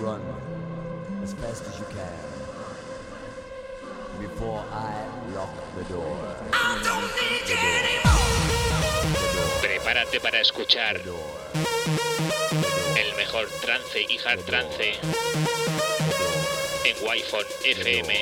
run 0.00 0.22
as 1.22 1.32
fast 1.34 1.66
as 1.66 1.78
you 1.78 1.86
can 1.86 2.28
before 4.20 4.64
I 4.72 4.94
lock 5.34 5.50
the 5.76 5.84
door. 5.92 6.16
Prepárate 9.60 10.20
para 10.20 10.40
escuchar 10.40 10.98
The 10.98 11.04
door. 11.04 11.38
el 12.96 13.14
mejor 13.16 13.48
trance 13.60 14.00
y 14.08 14.18
hard 14.18 14.44
trance 14.44 14.94
en 16.84 16.96
Wi-Fi 17.04 17.70
FM. 17.70 18.14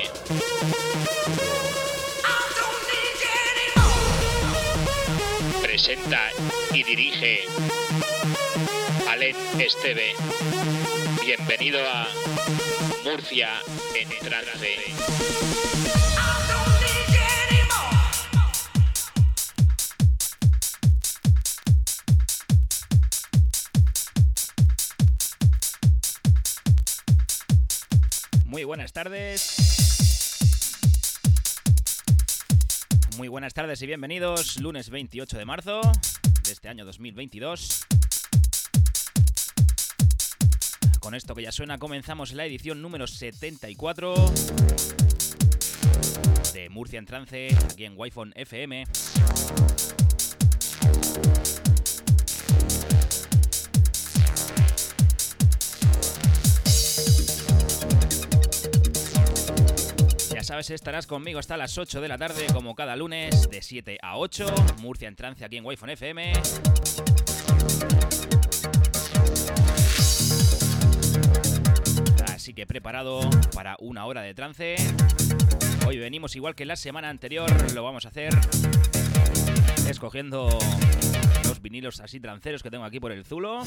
Presenta 5.61 6.31
y 6.73 6.83
dirige 6.83 7.45
Alen 9.09 9.35
Esteve. 9.59 10.15
Bienvenido 11.27 11.81
a 11.85 12.07
Murcia 13.03 13.49
en 13.93 14.07
trance. 14.25 14.77
Muy 28.45 28.63
buenas 28.63 28.93
tardes. 28.93 29.57
Muy 33.17 33.27
buenas 33.27 33.53
tardes 33.53 33.81
y 33.81 33.85
bienvenidos. 33.85 34.61
Lunes 34.61 34.89
28 34.89 35.37
de 35.37 35.43
marzo 35.43 35.81
de 36.45 36.53
este 36.53 36.69
año 36.69 36.85
2022. 36.85 37.86
Con 41.07 41.15
esto 41.15 41.33
que 41.33 41.43
ya 41.43 41.53
suena, 41.53 41.77
comenzamos 41.77 42.33
la 42.33 42.45
edición 42.45 42.81
número 42.81 43.07
74 43.07 44.13
de 46.53 46.67
Murcia 46.69 46.99
en 46.99 47.05
Trance, 47.05 47.47
aquí 47.71 47.85
en 47.85 47.93
Wi-Fi 47.95 48.33
FM. 48.35 48.83
Ya 60.33 60.43
sabes, 60.43 60.69
estarás 60.71 61.07
conmigo 61.07 61.39
hasta 61.39 61.55
las 61.55 61.77
8 61.77 62.01
de 62.01 62.07
la 62.09 62.17
tarde, 62.17 62.47
como 62.51 62.75
cada 62.75 62.97
lunes, 62.97 63.49
de 63.49 63.61
7 63.61 63.97
a 64.01 64.17
8. 64.17 64.53
Murcia 64.79 65.07
en 65.07 65.15
trance 65.15 65.45
aquí 65.45 65.55
en 65.55 65.65
Wi-Fi 65.65 65.91
FM. 65.91 66.33
Que 72.57 72.65
preparado 72.65 73.19
para 73.53 73.75
una 73.79 74.07
hora 74.07 74.23
de 74.23 74.33
trance. 74.33 74.77
Hoy 75.85 75.99
venimos 75.99 76.35
igual 76.35 76.55
que 76.55 76.65
la 76.65 76.75
semana 76.75 77.07
anterior, 77.07 77.47
lo 77.75 77.83
vamos 77.83 78.05
a 78.05 78.09
hacer 78.09 78.33
escogiendo 79.87 80.49
los 81.43 81.61
vinilos 81.61 81.99
así 81.99 82.19
tranceros 82.19 82.63
que 82.63 82.71
tengo 82.71 82.83
aquí 82.83 82.99
por 82.99 83.11
el 83.11 83.25
zulo. 83.25 83.59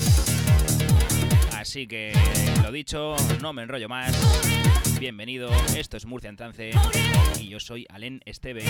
Así 1.56 1.86
que, 1.86 2.12
lo 2.64 2.72
dicho, 2.72 3.14
no 3.40 3.52
me 3.52 3.62
enrollo 3.62 3.88
más. 3.88 4.12
Bienvenido, 4.98 5.50
esto 5.76 5.96
es 5.96 6.04
Murcia 6.04 6.28
en 6.28 6.36
Trance 6.36 6.72
y 7.38 7.48
yo 7.48 7.60
soy 7.60 7.86
Alen 7.90 8.20
Esteve. 8.24 8.64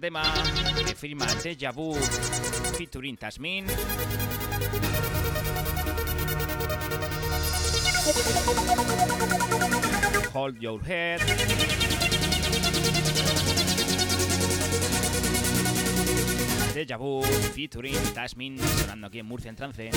Tema 0.00 0.22
que 0.86 0.94
firma 0.94 1.26
Deja 1.42 1.70
Vu 1.72 1.94
featuring 2.76 3.16
Tasmin. 3.16 3.66
Hold 10.32 10.58
Your 10.58 10.80
Head. 10.82 11.20
Deja 16.74 16.96
Vu 16.96 17.22
featuring 17.54 17.98
Tasmin 18.14 18.58
sonando 18.58 19.08
aquí 19.08 19.18
en 19.18 19.26
Murcia 19.26 19.50
en 19.50 19.56
trance. 19.56 19.90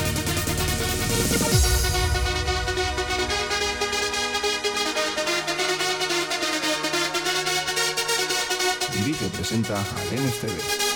Y 9.24 9.30
presenta 9.30 9.80
a 9.80 10.06
Lenes 10.12 10.38
TV. 10.42 10.93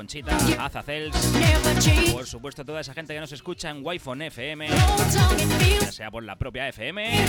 Conchita, 0.00 0.34
a 0.58 0.70
Zacels, 0.70 1.14
Never 1.34 1.78
change. 1.78 2.12
por 2.14 2.26
supuesto 2.26 2.64
toda 2.64 2.80
esa 2.80 2.94
gente 2.94 3.12
que 3.12 3.20
nos 3.20 3.32
escucha 3.32 3.68
en 3.68 3.84
Wi-Fi 3.84 4.12
FM, 4.28 4.66
ya 4.66 5.92
sea 5.92 6.10
por 6.10 6.24
la 6.24 6.36
propia 6.36 6.66
FM, 6.68 7.26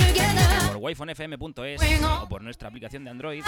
por 0.67 0.77
wifonfm.es 0.77 1.81
o 2.01 2.29
por 2.29 2.41
nuestra 2.41 2.69
aplicación 2.69 3.03
de 3.03 3.09
Android. 3.09 3.43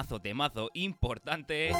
Temazo, 0.00 0.20
temazo 0.20 0.70
importante. 0.72 1.72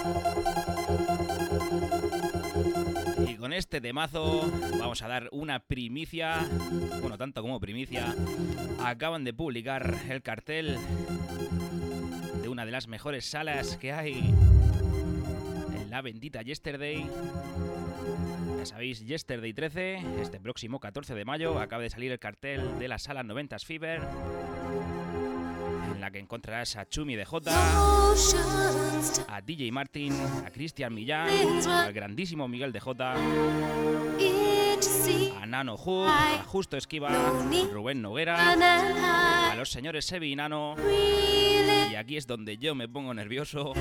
Y 3.27 3.35
con 3.37 3.53
este 3.55 3.81
temazo 3.81 4.53
vamos 4.79 5.01
a 5.03 5.09
dar 5.09 5.29
una 5.33 5.61
primicia, 5.61 6.47
bueno, 7.01 7.17
tanto 7.17 7.41
como 7.41 7.59
primicia. 7.61 8.15
Acaban 8.85 9.25
de 9.25 9.33
publicar 9.33 9.95
el 10.09 10.23
cartel 10.23 10.77
de 12.43 12.49
una 12.49 12.67
de 12.67 12.73
las 12.73 12.89
mejores 12.89 13.25
salas 13.25 13.79
que 13.79 13.93
hay 13.93 14.35
en 15.75 15.91
la 15.91 16.03
bendita 16.03 16.43
Yesterday. 16.43 17.07
Ya 18.61 18.67
sabéis, 18.67 19.01
Yesterday 19.01 19.55
13, 19.55 20.21
este 20.21 20.39
próximo 20.39 20.81
14 20.81 21.15
de 21.15 21.25
mayo, 21.25 21.59
acaba 21.59 21.83
de 21.83 21.89
salir 21.89 22.13
el 22.13 22.19
cartel 22.19 22.79
de 22.79 22.89
la 22.89 22.99
sala 22.99 23.23
90s 23.23 23.65
Fever, 23.65 24.03
en 25.95 25.99
la 25.99 26.11
que 26.11 26.19
encontrarás 26.19 26.77
a 26.77 26.87
Chumi 26.87 27.17
de 27.17 27.25
J, 27.25 27.51
a 29.29 29.41
DJ 29.41 29.73
Martin, 29.73 30.13
a 30.45 30.51
Cristian 30.51 30.93
Millán, 30.93 31.31
al 31.67 31.95
grandísimo 31.95 32.49
Miguel 32.49 32.71
de 32.73 32.81
J, 32.81 33.15
a 35.41 35.47
Nano 35.47 35.79
Hook, 35.79 36.09
a 36.11 36.43
Justo 36.45 36.77
Esquiva, 36.77 37.09
Rubén 37.73 38.03
Noguera, 38.03 39.53
a 39.53 39.57
los 39.57 39.71
señores 39.71 40.05
Sebi 40.05 40.33
y 40.33 40.37
Nano. 40.37 40.75
Y 41.91 41.95
aquí 41.95 42.19
es 42.19 42.27
donde 42.27 42.59
yo 42.59 42.75
me 42.75 42.89
pongo 42.89 43.15
nervioso 43.15 43.73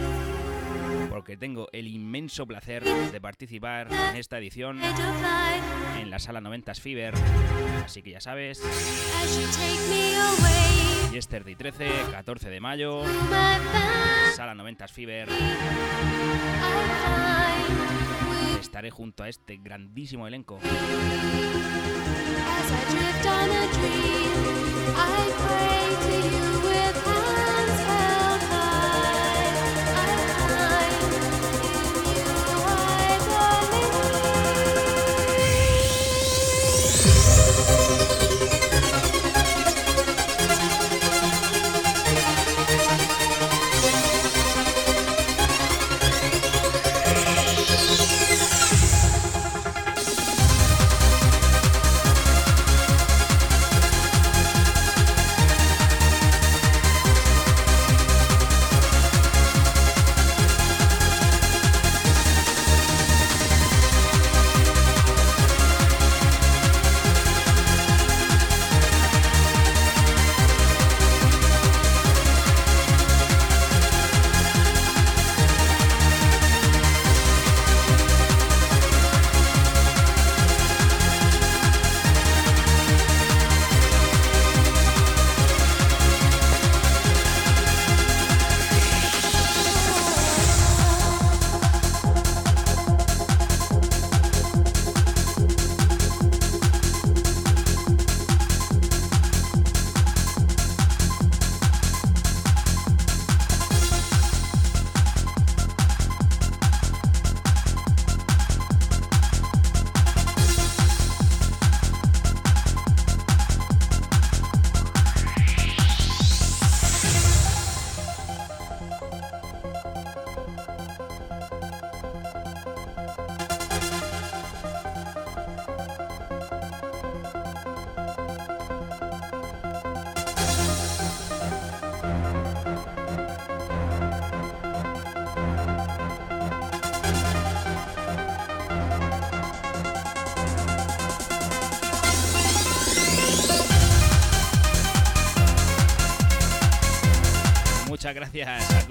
porque 1.19 1.35
tengo 1.35 1.67
el 1.73 1.89
inmenso 1.89 2.47
placer 2.47 2.81
de 2.81 3.19
participar 3.19 3.89
en 3.91 4.15
esta 4.15 4.37
edición 4.37 4.79
en 5.99 6.09
la 6.09 6.17
sala 6.17 6.39
90s 6.39 6.79
Fever. 6.79 7.13
Así 7.83 8.01
que 8.01 8.11
ya 8.11 8.21
sabes, 8.21 8.63
away 8.63 8.71
Yesterday 11.11 11.55
13, 11.55 11.89
14 12.11 12.49
de 12.49 12.61
mayo, 12.61 13.03
sala 14.33 14.55
90s 14.55 14.93
Fever. 14.93 15.27
Estaré 18.61 18.89
junto 18.89 19.23
a 19.23 19.27
este 19.27 19.57
grandísimo 19.57 20.25
elenco. 20.25 20.57
as 20.61 22.71
I 22.71 22.79
drift 22.91 23.25
on 23.25 23.49
a 23.49 23.67
dream 23.73 24.95
I 24.95 25.31
pray 25.41 25.89
to 26.05 26.13
you 26.63 26.68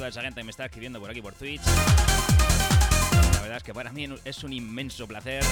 esa 0.08 0.22
gente 0.22 0.42
me 0.42 0.50
está 0.50 0.64
escribiendo 0.64 0.98
por 1.00 1.10
aquí 1.10 1.20
por 1.20 1.34
Twitch. 1.34 1.60
La 3.34 3.40
verdad 3.40 3.58
es 3.58 3.62
que 3.62 3.74
para 3.74 3.92
mí 3.92 4.08
es 4.24 4.42
un 4.42 4.52
inmenso 4.54 5.06
placer, 5.06 5.42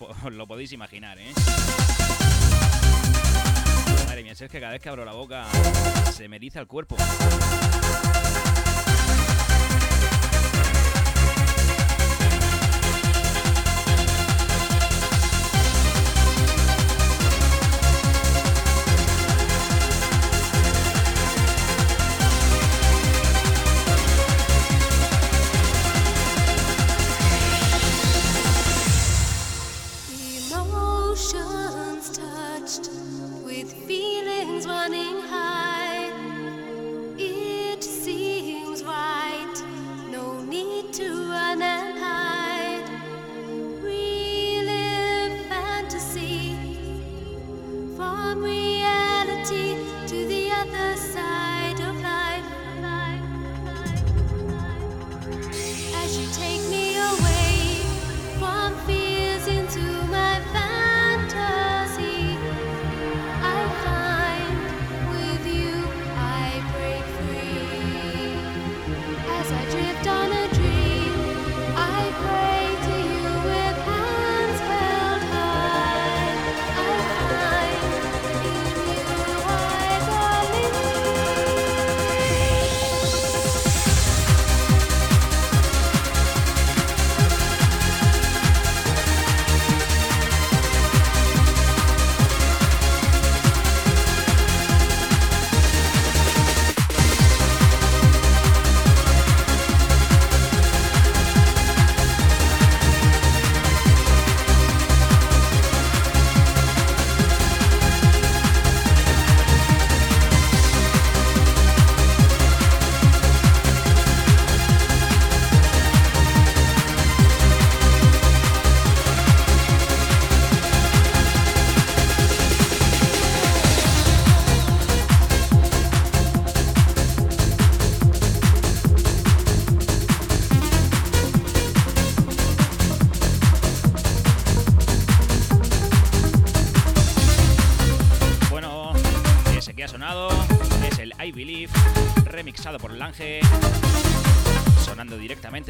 os, 0.00 0.32
lo 0.32 0.46
podéis 0.46 0.72
imaginar, 0.72 1.18
¿eh? 1.18 1.32
Madre 4.06 4.22
mía, 4.22 4.32
es 4.32 4.38
que 4.38 4.60
cada 4.60 4.72
vez 4.72 4.80
que 4.80 4.88
abro 4.88 5.04
la 5.04 5.12
boca 5.12 5.46
se 6.14 6.28
me 6.28 6.36
eriza 6.36 6.60
el 6.60 6.66
cuerpo. 6.66 6.96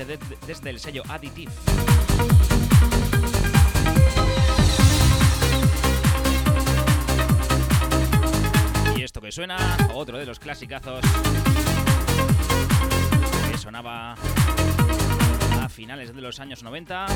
Desde 0.04 0.70
el 0.70 0.78
sello 0.78 1.02
Additive. 1.08 1.52
Y 8.96 9.02
esto 9.02 9.20
que 9.20 9.32
suena, 9.32 9.56
otro 9.94 10.18
de 10.18 10.26
los 10.26 10.38
clasicazos 10.38 11.00
que 13.50 13.58
sonaba 13.58 14.14
a 15.62 15.68
finales 15.68 16.14
de 16.14 16.20
los 16.20 16.40
años 16.40 16.62
90. 16.62 17.06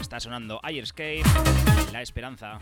Está 0.00 0.20
sonando 0.20 0.58
Ayerscape, 0.62 1.22
La 1.92 2.02
Esperanza. 2.02 2.58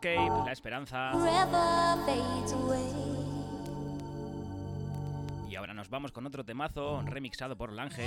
Escape, 0.00 0.44
La 0.46 0.52
Esperanza. 0.52 1.10
Y 5.50 5.56
ahora 5.56 5.74
nos 5.74 5.90
vamos 5.90 6.12
con 6.12 6.24
otro 6.24 6.44
temazo 6.44 7.02
remixado 7.02 7.56
por 7.56 7.72
Lange. 7.72 8.06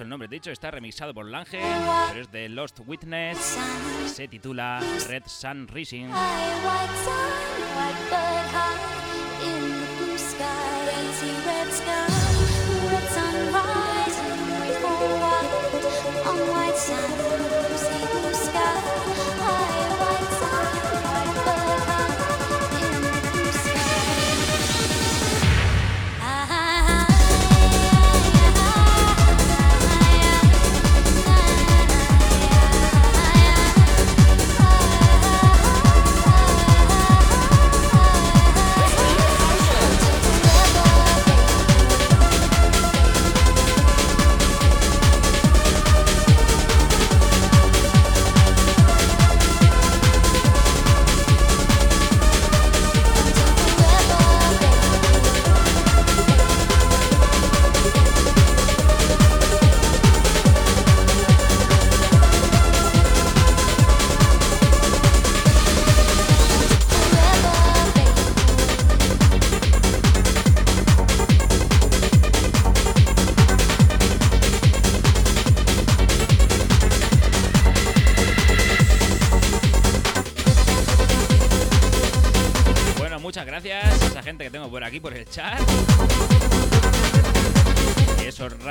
Dicho 0.00 0.04
el 0.04 0.08
nombre, 0.08 0.28
te 0.28 0.36
he 0.36 0.38
dicho, 0.38 0.50
está 0.50 0.70
remixado 0.70 1.12
por 1.12 1.26
Lange, 1.26 1.60
pero 2.08 2.20
es 2.22 2.32
de 2.32 2.48
Lost 2.48 2.80
Witness, 2.86 3.58
se 4.06 4.28
titula 4.28 4.80
Red 5.08 5.24
Sun 5.26 5.68
Rising. 5.68 6.08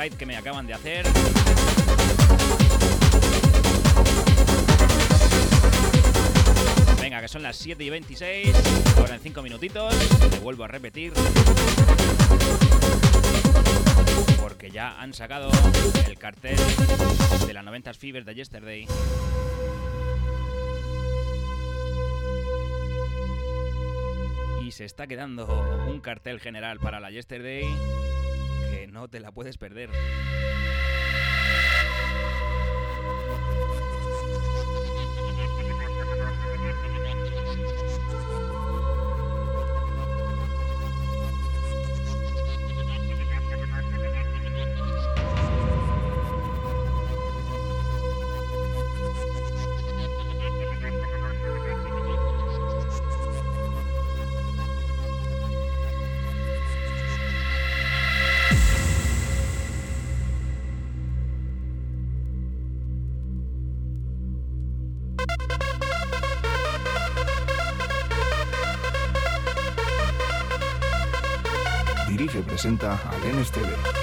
que 0.08 0.24
me 0.24 0.34
acaban 0.34 0.66
de 0.66 0.72
hacer. 0.72 1.04
Venga, 6.98 7.20
que 7.20 7.28
son 7.28 7.42
las 7.42 7.56
7 7.56 7.84
y 7.84 7.90
26. 7.90 8.96
Ahora 8.96 9.16
en 9.16 9.20
5 9.20 9.42
minutitos. 9.42 9.94
Te 10.30 10.38
vuelvo 10.38 10.64
a 10.64 10.68
repetir. 10.68 11.12
Porque 14.40 14.70
ya 14.70 14.98
han 14.98 15.12
sacado 15.12 15.50
el 16.08 16.18
cartel 16.18 16.56
de 17.46 17.52
la 17.52 17.62
90s 17.62 17.96
Fever 17.96 18.24
de 18.24 18.34
Yesterday. 18.34 18.86
Y 24.62 24.72
se 24.72 24.86
está 24.86 25.06
quedando 25.06 25.46
un 25.86 26.00
cartel 26.00 26.40
general 26.40 26.78
para 26.80 27.00
la 27.00 27.10
Yesterday 27.10 27.66
te 29.10 29.20
la 29.20 29.32
puedes 29.32 29.58
perder. 29.58 29.90
Dirige 72.20 72.40
y 72.40 72.42
presenta 72.42 73.00
al 73.08 73.34
NSTV. 73.34 73.99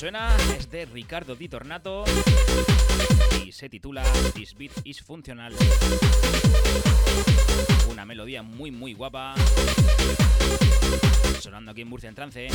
suena 0.00 0.34
es 0.56 0.70
de 0.70 0.86
Ricardo 0.86 1.36
Di 1.36 1.46
Tornato 1.46 2.04
y 3.44 3.52
se 3.52 3.68
titula 3.68 4.02
This 4.34 4.54
Beat 4.54 4.72
is 4.84 5.02
Funcional. 5.02 5.52
Una 7.86 8.06
melodía 8.06 8.42
muy 8.42 8.70
muy 8.70 8.94
guapa. 8.94 9.34
Sonando 11.38 11.72
aquí 11.72 11.82
en 11.82 11.88
Murcia 11.88 12.08
en 12.08 12.14
trance. 12.14 12.48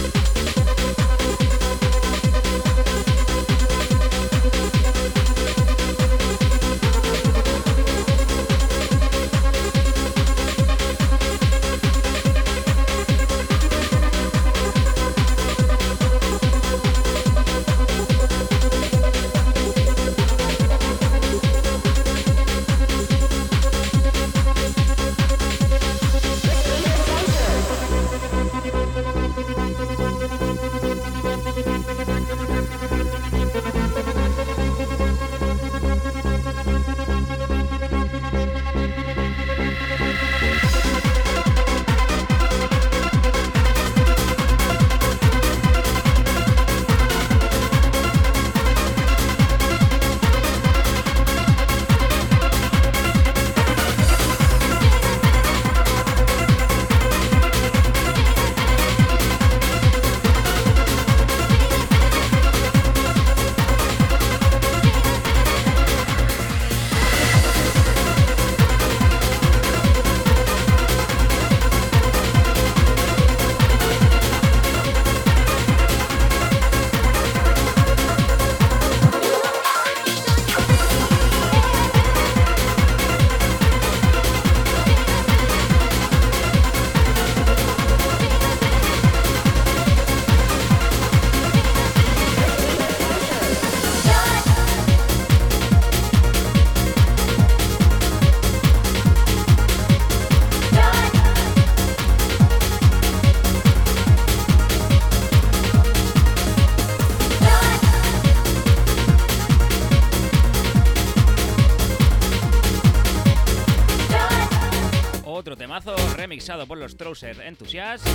Por 116.45 116.77
los 116.77 116.95
Trouser 116.95 117.41
Enthusiasts. 117.41 118.08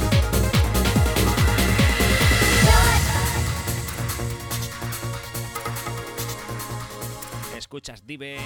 Escuchas 7.57 8.07
Dive, 8.07 8.39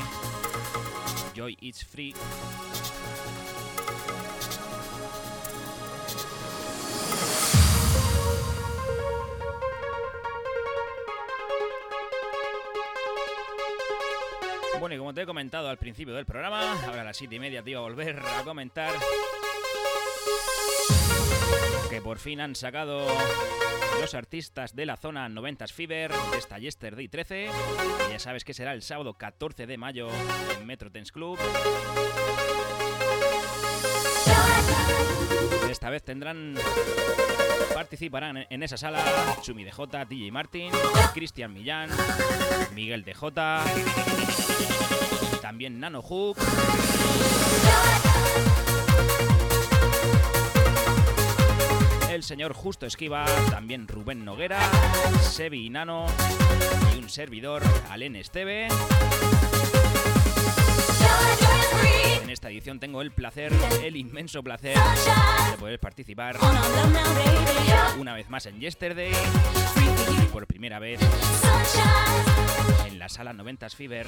Joy 1.37 1.59
It's 1.61 1.85
Free. 1.85 2.15
Bueno, 14.81 14.95
y 14.95 14.99
como 14.99 15.13
te 15.13 15.23
he 15.23 15.27
comentado 15.27 15.69
al 15.69 15.77
principio 15.77 16.15
del 16.15 16.25
programa, 16.25 16.73
ahora 16.87 17.03
a 17.03 17.05
las 17.05 17.19
7 17.19 17.35
y 17.35 17.39
media 17.39 17.63
te 17.63 17.71
iba 17.71 17.81
a 17.81 17.83
volver 17.83 18.19
a 18.19 18.45
comentar 18.45 18.95
que 21.95 22.01
por 22.03 22.19
fin 22.19 22.41
han 22.41 22.57
sacado 22.57 23.07
los 24.01 24.15
artistas 24.15 24.75
de 24.75 24.85
la 24.85 24.97
zona 24.97 25.29
90s 25.29 25.71
Fever 25.73 26.11
de 26.33 26.39
esta 26.39 26.59
Yesterday 26.59 27.07
13. 27.07 27.45
Y 28.09 28.11
ya 28.11 28.19
sabes 28.19 28.43
que 28.45 28.53
será 28.53 28.73
el 28.73 28.83
sábado 28.83 29.15
14 29.15 29.69
de 29.69 29.79
mayo 29.79 30.09
en 30.59 30.67
Metro 30.67 30.91
Tense 30.91 31.13
Club. 31.13 31.39
Esta 35.71 35.89
vez 35.89 36.03
tendrán. 36.03 36.57
Participarán 37.73 38.39
en- 38.39 38.47
en 38.51 38.63
esa 38.65 38.77
sala 38.77 39.01
Chumi 39.43 39.63
DJ, 39.63 40.05
DJ 40.09 40.33
Martin, 40.33 40.73
Cristian 41.15 41.53
Millán, 41.53 41.91
Miguel 42.75 43.05
DJ, 43.05 43.31
también 45.41 45.79
Nano 45.79 46.03
Hook. 46.03 46.39
El 52.15 52.23
señor 52.23 52.53
Justo 52.53 52.87
Esquiva, 52.87 53.25
también 53.51 53.89
Rubén 53.89 54.25
Noguera, 54.25 54.61
Sebi 55.21 55.67
y 55.67 55.71
Nano 55.71 56.07
y 56.95 56.99
un 56.99 57.09
servidor, 57.11 57.61
Alen 57.91 58.15
Esteve. 58.15 58.69
En 62.23 62.31
esta 62.31 62.51
edición 62.51 62.79
tengo 62.79 63.03
el 63.03 63.11
placer, 63.11 63.53
el 63.83 63.97
inmenso 63.97 64.45
placer 64.45 64.77
de 65.51 65.59
poder 65.59 65.81
participar 65.81 66.37
una 67.99 68.15
vez 68.15 68.31
más 68.31 68.47
en 68.47 68.61
Yesterday 68.61 69.11
y 70.23 70.27
por 70.27 70.47
primera 70.47 70.79
vez 70.79 71.01
en 72.87 72.99
la 73.01 73.09
sala 73.09 73.33
90s 73.33 73.75
Fever. 73.75 74.07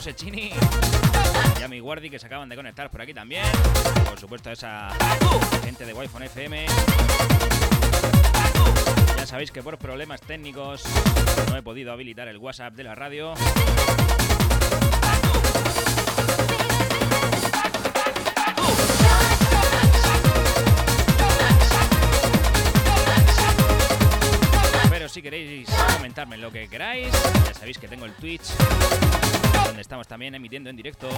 José 0.00 0.14
Chini 0.14 0.50
y 1.58 1.62
a 1.62 1.68
mi 1.68 1.78
Guardi 1.78 2.08
que 2.08 2.18
se 2.18 2.24
acaban 2.24 2.48
de 2.48 2.56
conectar 2.56 2.90
por 2.90 3.02
aquí 3.02 3.12
también. 3.12 3.44
Por 4.08 4.18
supuesto 4.18 4.48
a 4.48 4.54
esa 4.54 4.88
gente 5.62 5.84
de 5.84 5.92
Wi-Fi 5.92 6.24
FM. 6.24 6.66
Ya 9.18 9.26
sabéis 9.26 9.50
que 9.50 9.62
por 9.62 9.76
problemas 9.76 10.22
técnicos 10.22 10.84
no 11.50 11.56
he 11.58 11.60
podido 11.62 11.92
habilitar 11.92 12.28
el 12.28 12.38
WhatsApp 12.38 12.72
de 12.72 12.84
la 12.84 12.94
radio. 12.94 13.34
Pero 24.88 25.10
si 25.10 25.20
queréis 25.20 25.68
comentarme 25.94 26.38
lo 26.38 26.50
que 26.50 26.68
queráis, 26.68 27.12
ya 27.44 27.52
sabéis 27.52 27.76
que 27.76 27.86
tengo 27.86 28.06
el 28.06 28.12
Twitch, 28.14 28.44
donde 29.64 29.82
estamos 29.82 30.06
también 30.06 30.34
emitiendo 30.34 30.70
en 30.70 30.76
directo. 30.76 31.08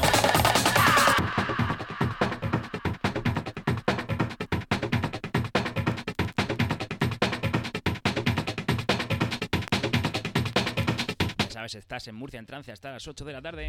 Ya 11.39 11.51
sabes, 11.51 11.75
estás 11.75 12.09
en 12.09 12.15
Murcia 12.15 12.39
en 12.39 12.47
trance 12.47 12.73
hasta 12.73 12.93
las 12.93 13.07
8 13.07 13.25
de 13.25 13.33
la 13.33 13.43
tarde. 13.43 13.69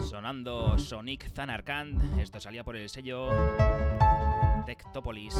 Sonando 0.00 0.78
Sonic 0.78 1.30
Zanarkand. 1.30 2.18
Esto 2.18 2.40
salía 2.40 2.64
por 2.64 2.76
el 2.76 2.88
sello 2.88 3.28
Tectopolis. 4.64 5.34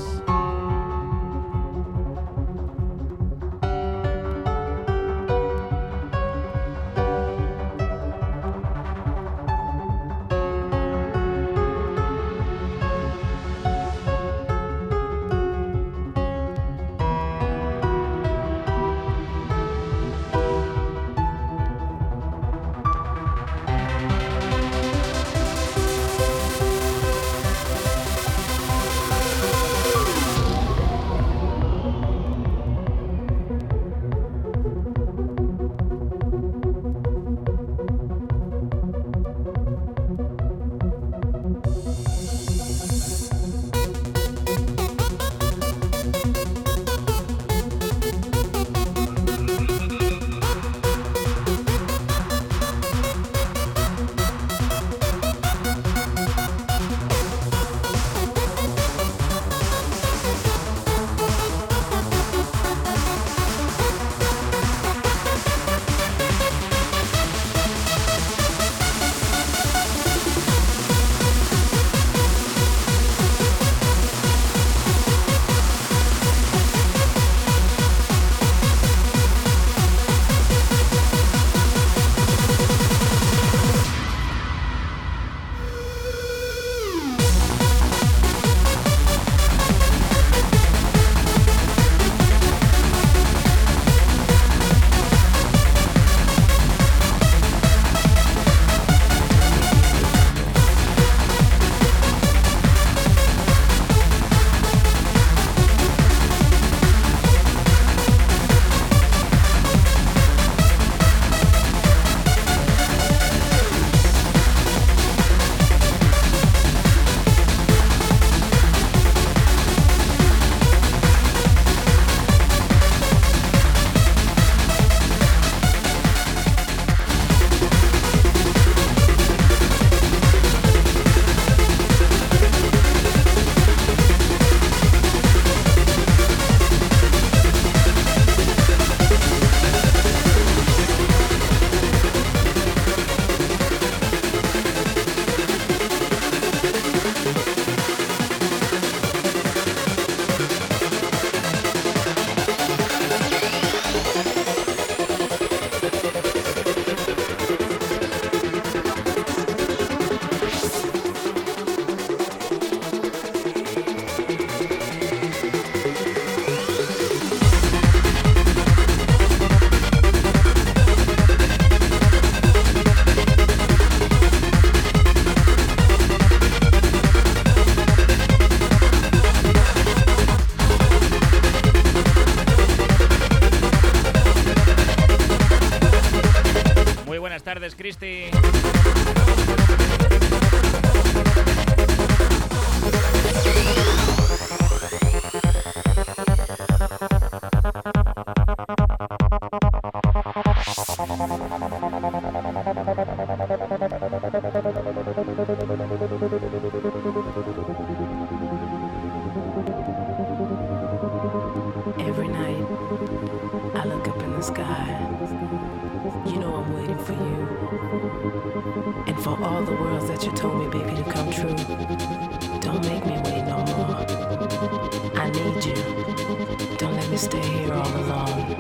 Stay 227.19 227.41
here 227.41 227.75
all 227.75 227.97
alone. 227.97 228.57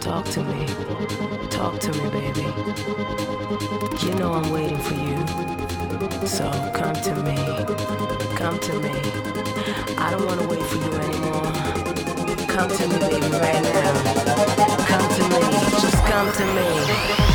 Talk 0.00 0.26
to 0.26 0.42
me. 0.44 0.66
Talk 1.48 1.80
to 1.80 1.92
me, 1.92 2.10
baby. 2.10 2.46
You 4.04 4.14
know 4.16 4.34
I'm 4.34 4.50
waiting 4.50 4.78
for 4.78 4.94
you. 4.94 5.16
So 6.26 6.50
come 6.74 6.94
to 6.94 7.14
me. 7.22 7.36
Come 8.36 8.58
to 8.58 8.72
me. 8.80 8.92
I 9.96 10.10
don't 10.10 10.26
want 10.26 10.40
to 10.42 10.48
wait 10.48 10.62
for 10.62 10.76
you 10.76 10.92
anymore. 10.92 11.52
Come 12.46 12.68
to 12.68 12.88
me, 12.88 12.98
baby, 12.98 13.30
right 13.38 13.62
now. 13.62 13.92
Come 14.86 15.08
to 15.16 15.22
me. 15.32 15.40
Just 15.80 16.04
come 16.04 16.30
to 16.32 16.44
me. 16.44 17.27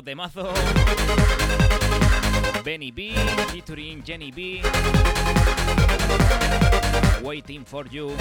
Sonando 0.00 0.02
temazo. 0.02 0.48
Benny 2.64 2.90
B, 2.90 3.12
featuring 3.50 4.02
Jenny 4.02 4.30
B. 4.30 4.62
Waiting 7.22 7.64
for 7.64 7.88
you. 7.88 8.12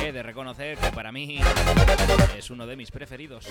He 0.00 0.12
de 0.12 0.22
reconocer 0.22 0.78
que 0.78 0.90
para 0.90 1.12
mí 1.12 1.40
es 2.36 2.50
uno 2.50 2.66
de 2.66 2.76
mis 2.76 2.90
preferidos. 2.90 3.46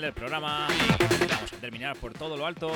Del 0.00 0.12
programa, 0.12 0.66
vamos 1.30 1.52
a 1.52 1.56
terminar 1.56 1.96
por 1.96 2.12
todo 2.12 2.36
lo 2.36 2.46
alto. 2.46 2.70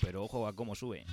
pero 0.00 0.24
ojo 0.24 0.46
a 0.46 0.54
cómo 0.54 0.74
sube. 0.74 1.04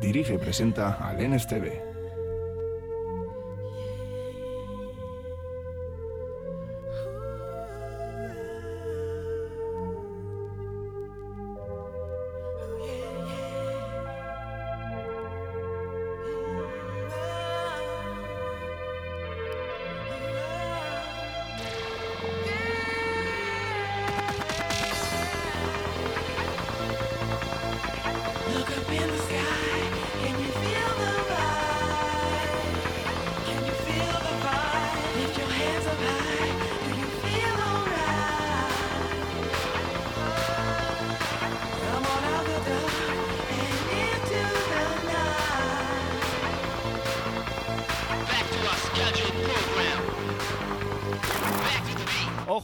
Dirige 0.00 0.34
y 0.34 0.38
presenta 0.38 0.92
al 0.92 1.18
NSTV, 1.28 1.87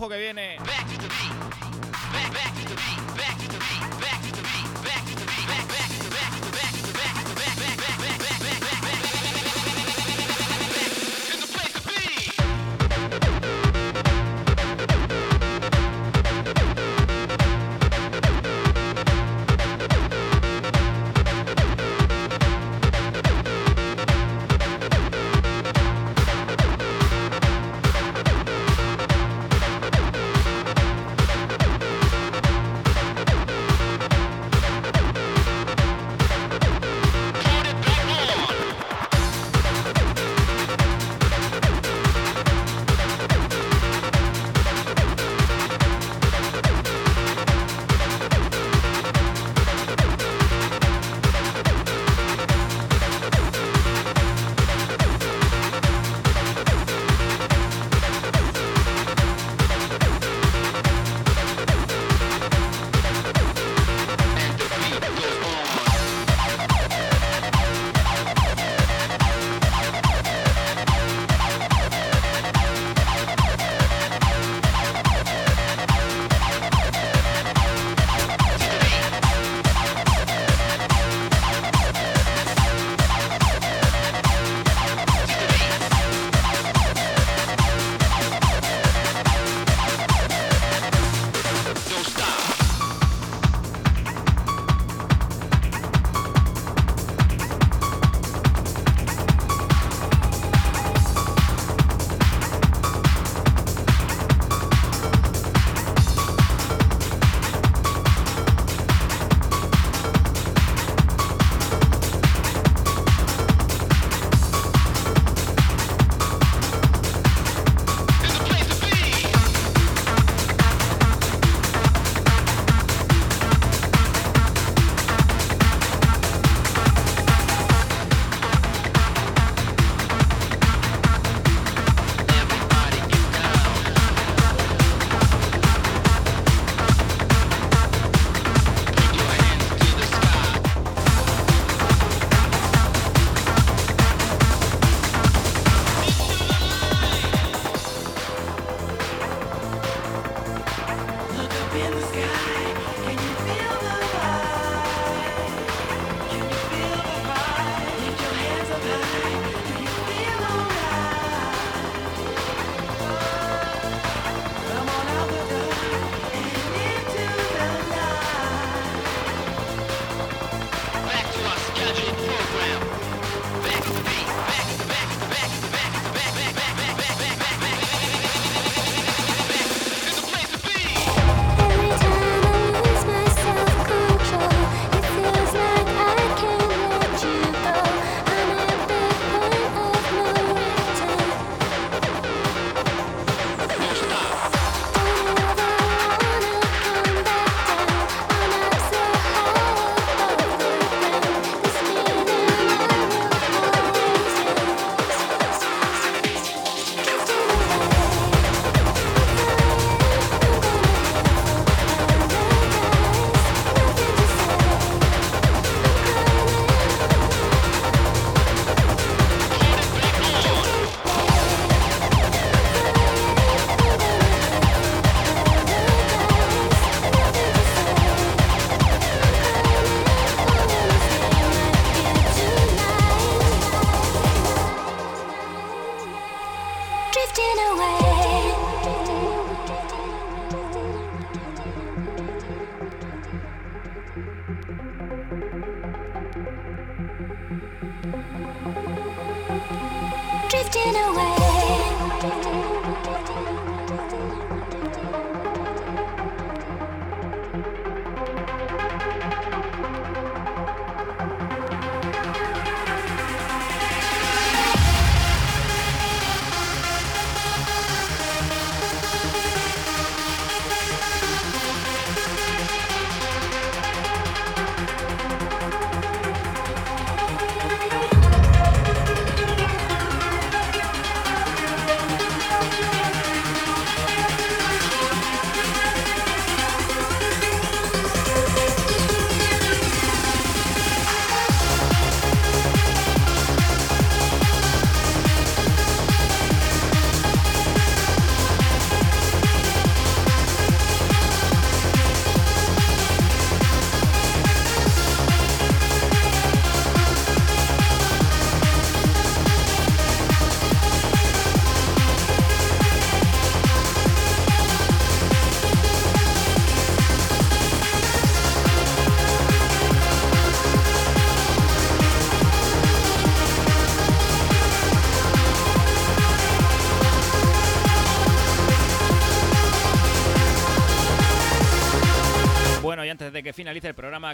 que 0.08 0.16
viene. 0.16 0.53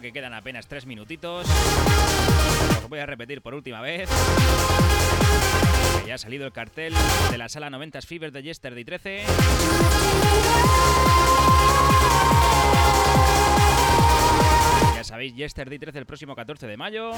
Que 0.01 0.13
quedan 0.13 0.35
apenas 0.35 0.67
tres 0.67 0.87
minutitos, 0.87 1.47
os 2.83 2.89
voy 2.89 2.99
a 3.01 3.07
repetir 3.07 3.43
por 3.43 3.55
última 3.55 3.81
vez 3.81 4.09
que 6.01 6.09
ya 6.09 6.15
ha 6.15 6.19
salido 6.19 6.47
el 6.47 6.53
cartel 6.53 6.95
de 7.31 7.39
la 7.39 7.49
sala 7.49 7.71
90 7.71 8.01
Fever 8.03 8.33
de 8.33 8.43
Yesterday 8.43 8.85
13. 8.85 9.25
Sabéis, 15.21 15.35
Yesterday 15.35 15.79
13 15.79 15.99
el 15.99 16.07
próximo 16.07 16.35
14 16.35 16.67
de 16.67 16.79
mayo 16.79 17.11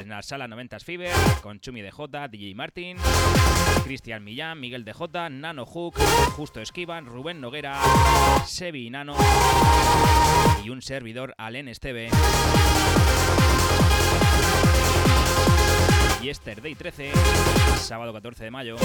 en 0.00 0.08
la 0.08 0.20
sala 0.22 0.48
90 0.48 0.80
Fever 0.80 1.12
con 1.44 1.60
Chumi 1.60 1.80
DJ, 1.80 2.26
DJ 2.28 2.56
Martin, 2.56 2.96
Cristian 3.84 4.24
Millán, 4.24 4.58
Miguel 4.58 4.84
DJ, 4.84 5.30
Nano 5.30 5.64
Hook, 5.64 5.94
Justo 6.34 6.60
Esquivan, 6.60 7.06
Rubén 7.06 7.40
Noguera, 7.40 7.80
Sebi 8.46 8.90
Nano 8.90 9.14
y 10.64 10.70
un 10.70 10.82
servidor 10.82 11.36
Alen 11.38 11.68
Esteve. 11.68 12.08
Yesterday 16.20 16.74
13, 16.74 17.12
sábado 17.78 18.12
14 18.12 18.42
de 18.42 18.50
mayo 18.50 18.76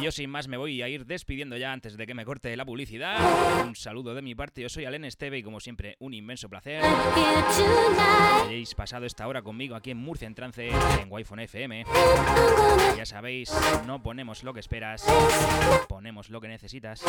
yo 0.00 0.10
sin 0.10 0.30
más 0.30 0.48
me 0.48 0.56
voy 0.56 0.82
a 0.82 0.88
ir 0.88 1.06
despidiendo 1.06 1.56
ya 1.56 1.72
antes 1.72 1.96
de 1.96 2.06
que 2.06 2.14
me 2.14 2.24
corte 2.24 2.56
la 2.56 2.64
publicidad. 2.64 3.16
Un 3.64 3.76
saludo 3.76 4.14
de 4.14 4.22
mi 4.22 4.34
parte, 4.34 4.62
yo 4.62 4.68
soy 4.68 4.84
Alen 4.84 5.04
Esteve 5.04 5.38
y 5.38 5.42
como 5.42 5.60
siempre 5.60 5.96
un 6.00 6.14
inmenso 6.14 6.48
placer. 6.48 6.82
Habéis 8.42 8.74
pasado 8.74 9.06
esta 9.06 9.28
hora 9.28 9.42
conmigo 9.42 9.76
aquí 9.76 9.90
en 9.90 9.98
Murcia 9.98 10.26
en 10.26 10.34
Trance, 10.34 10.68
en 10.68 11.08
Wi-Fi 11.08 11.42
FM. 11.42 11.84
Ya 12.96 13.06
sabéis, 13.06 13.52
no 13.86 14.02
ponemos 14.02 14.42
lo 14.42 14.54
que 14.54 14.60
esperas, 14.60 15.04
ponemos 15.88 16.30
lo 16.30 16.40
que 16.40 16.48
necesitas. 16.48 17.04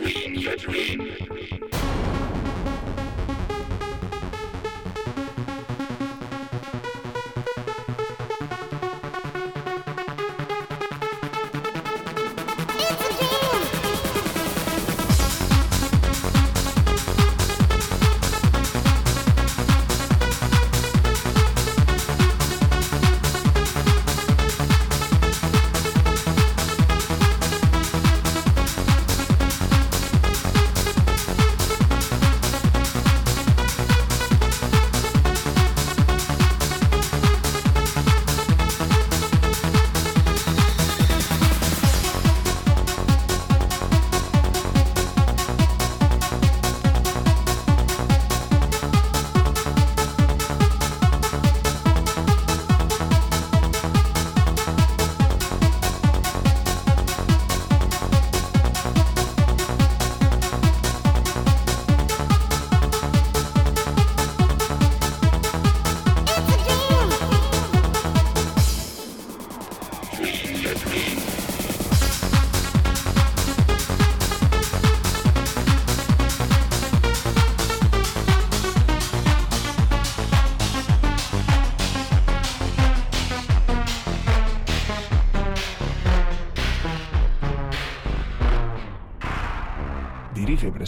dream, 0.00 0.34
your 0.34 0.56
dream. 0.56 1.57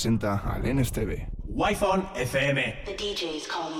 Presenta 0.00 0.40
al 0.42 0.62
NSTV. 0.62 1.28
Wi-Fi 1.44 2.08
FM. 2.14 2.84
The 2.86 2.94
DJ 2.94 3.36
is 3.36 3.46
calling 3.46 3.79